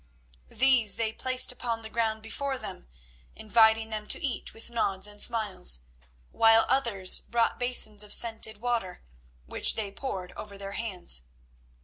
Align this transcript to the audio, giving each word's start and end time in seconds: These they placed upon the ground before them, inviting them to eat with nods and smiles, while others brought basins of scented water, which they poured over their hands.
These 0.49 0.95
they 0.95 1.13
placed 1.13 1.51
upon 1.51 1.83
the 1.83 1.89
ground 1.91 2.23
before 2.23 2.57
them, 2.57 2.87
inviting 3.35 3.91
them 3.91 4.07
to 4.07 4.19
eat 4.19 4.51
with 4.51 4.71
nods 4.71 5.05
and 5.05 5.21
smiles, 5.21 5.81
while 6.31 6.65
others 6.67 7.19
brought 7.19 7.59
basins 7.59 8.01
of 8.01 8.11
scented 8.11 8.57
water, 8.57 9.03
which 9.45 9.75
they 9.75 9.91
poured 9.91 10.31
over 10.31 10.57
their 10.57 10.71
hands. 10.71 11.25